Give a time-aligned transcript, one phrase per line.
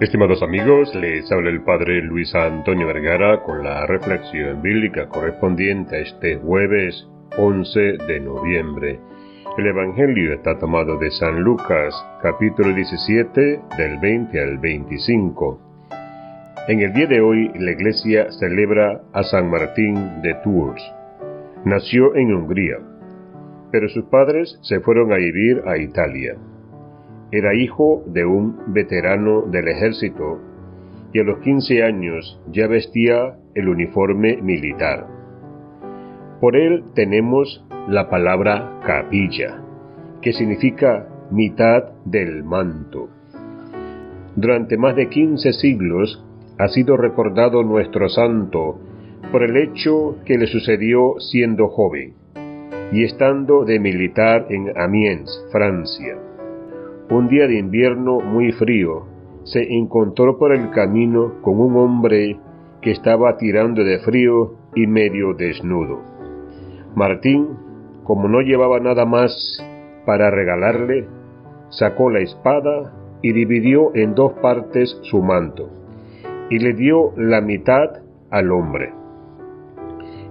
[0.00, 5.98] Estimados amigos, les habla el Padre Luis Antonio Vergara con la reflexión bíblica correspondiente a
[5.98, 9.00] este jueves 11 de noviembre.
[9.58, 15.60] El Evangelio está tomado de San Lucas, capítulo 17, del 20 al 25.
[16.68, 20.82] En el día de hoy la iglesia celebra a San Martín de Tours.
[21.64, 22.76] Nació en Hungría,
[23.72, 26.36] pero sus padres se fueron a vivir a Italia.
[27.30, 30.40] Era hijo de un veterano del ejército
[31.12, 35.06] y a los 15 años ya vestía el uniforme militar.
[36.40, 39.60] Por él tenemos la palabra capilla,
[40.22, 43.08] que significa mitad del manto.
[44.34, 46.24] Durante más de 15 siglos
[46.58, 48.78] ha sido recordado nuestro santo
[49.30, 52.14] por el hecho que le sucedió siendo joven
[52.92, 56.16] y estando de militar en Amiens, Francia.
[57.10, 59.06] Un día de invierno muy frío,
[59.44, 62.38] se encontró por el camino con un hombre
[62.82, 66.02] que estaba tirando de frío y medio desnudo.
[66.94, 67.48] Martín,
[68.04, 69.32] como no llevaba nada más
[70.04, 71.06] para regalarle,
[71.70, 72.92] sacó la espada
[73.22, 75.70] y dividió en dos partes su manto,
[76.50, 78.92] y le dio la mitad al hombre.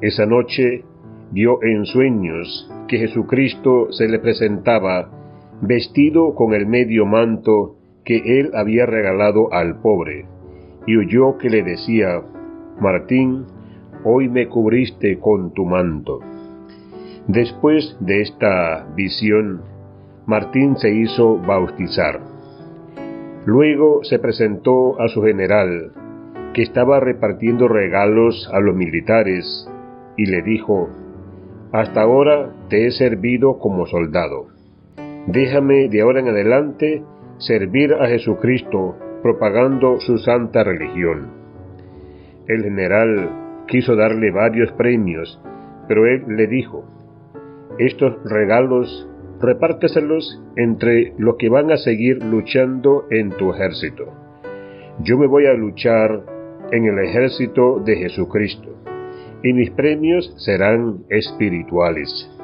[0.00, 0.84] Esa noche
[1.32, 5.19] vio en sueños que Jesucristo se le presentaba
[5.60, 10.26] vestido con el medio manto que él había regalado al pobre,
[10.86, 12.22] y oyó que le decía,
[12.80, 13.44] Martín,
[14.04, 16.20] hoy me cubriste con tu manto.
[17.26, 19.62] Después de esta visión,
[20.26, 22.20] Martín se hizo bautizar.
[23.44, 25.92] Luego se presentó a su general,
[26.54, 29.68] que estaba repartiendo regalos a los militares,
[30.16, 30.88] y le dijo,
[31.72, 34.59] Hasta ahora te he servido como soldado
[35.26, 37.04] Déjame de ahora en adelante
[37.38, 41.30] servir a Jesucristo propagando su santa religión.
[42.48, 45.40] El general quiso darle varios premios,
[45.86, 46.84] pero él le dijo,
[47.78, 49.08] estos regalos
[49.40, 54.06] repárteselos entre los que van a seguir luchando en tu ejército.
[55.02, 56.24] Yo me voy a luchar
[56.72, 58.68] en el ejército de Jesucristo,
[59.42, 62.39] y mis premios serán espirituales.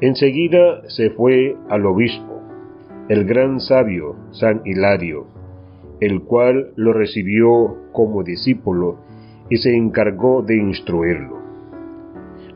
[0.00, 2.40] Enseguida se fue al obispo,
[3.08, 5.26] el gran sabio San Hilario,
[6.00, 9.00] el cual lo recibió como discípulo
[9.50, 11.38] y se encargó de instruirlo.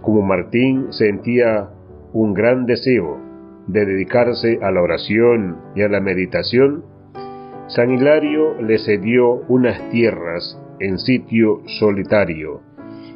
[0.03, 1.71] Como Martín sentía
[2.13, 3.19] un gran deseo
[3.67, 6.85] de dedicarse a la oración y a la meditación,
[7.67, 12.61] San Hilario le cedió unas tierras en sitio solitario,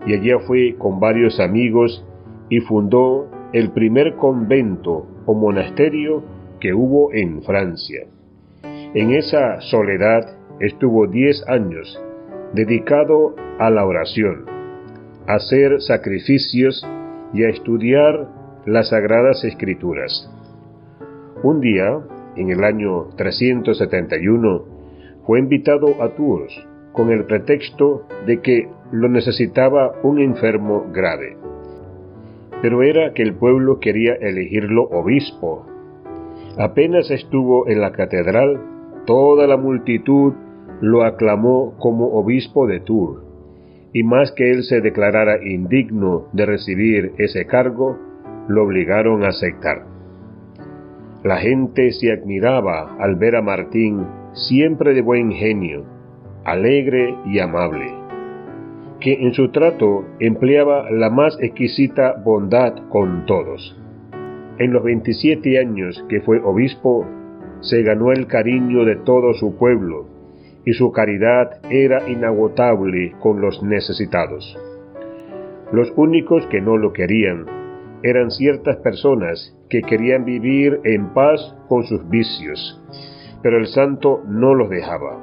[0.04, 2.04] y allá fue con varios amigos
[2.48, 6.22] y fundó el primer convento o monasterio
[6.60, 8.02] que hubo en Francia.
[8.62, 11.98] En esa soledad estuvo diez años
[12.52, 14.44] dedicado a la oración,
[15.26, 16.86] a hacer sacrificios
[17.32, 18.28] y a estudiar
[18.66, 20.30] las sagradas escrituras.
[21.42, 21.98] Un día,
[22.36, 24.64] en el año 371,
[25.24, 26.52] fue invitado a Tours
[26.92, 31.38] con el pretexto de que lo necesitaba un enfermo grave
[32.62, 35.66] pero era que el pueblo quería elegirlo obispo.
[36.58, 38.60] Apenas estuvo en la catedral,
[39.06, 40.32] toda la multitud
[40.80, 43.22] lo aclamó como obispo de Tours,
[43.92, 47.98] y más que él se declarara indigno de recibir ese cargo,
[48.48, 49.84] lo obligaron a aceptar.
[51.24, 55.84] La gente se admiraba al ver a Martín siempre de buen genio,
[56.44, 58.05] alegre y amable
[59.00, 63.80] que en su trato empleaba la más exquisita bondad con todos.
[64.58, 67.06] En los 27 años que fue obispo,
[67.60, 70.06] se ganó el cariño de todo su pueblo,
[70.64, 74.58] y su caridad era inagotable con los necesitados.
[75.72, 77.47] Los únicos que no lo querían
[78.03, 82.80] eran ciertas personas que querían vivir en paz con sus vicios,
[83.42, 85.18] pero el santo no los dejaba.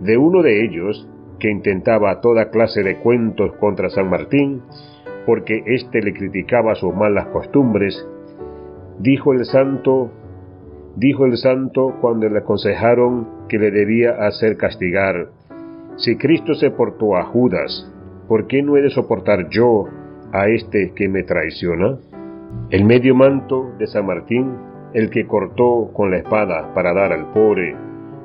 [0.00, 1.08] De uno de ellos
[1.42, 4.62] que intentaba toda clase de cuentos contra San Martín,
[5.26, 8.06] porque éste le criticaba sus malas costumbres,
[9.00, 10.12] dijo el santo,
[10.94, 15.30] dijo el santo cuando le aconsejaron que le debía hacer castigar,
[15.96, 17.92] si Cristo se portó a Judas,
[18.28, 19.86] ¿por qué no he de soportar yo
[20.32, 21.98] a este que me traiciona?
[22.70, 24.54] El medio manto de San Martín,
[24.94, 27.74] el que cortó con la espada para dar al pobre,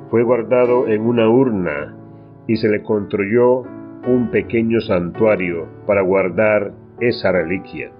[0.08, 1.97] fue guardado en una urna
[2.48, 3.60] y se le construyó
[4.08, 7.92] un pequeño santuario para guardar esa reliquia.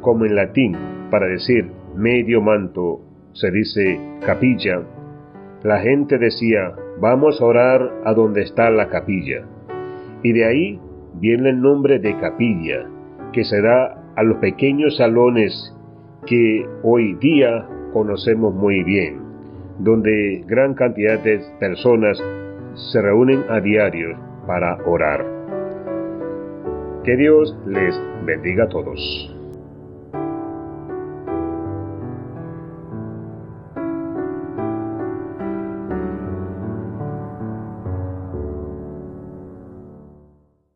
[0.00, 0.76] Como en latín,
[1.10, 3.00] para decir medio manto,
[3.32, 4.82] se dice capilla,
[5.62, 9.44] la gente decía vamos a orar a donde está la capilla.
[10.22, 10.80] Y de ahí
[11.14, 12.88] viene el nombre de capilla,
[13.32, 15.74] que se da a los pequeños salones
[16.26, 19.20] que hoy día conocemos muy bien,
[19.78, 22.22] donde gran cantidad de personas
[22.78, 24.16] se reúnen a diario
[24.46, 25.24] para orar.
[27.04, 29.37] Que Dios les bendiga a todos.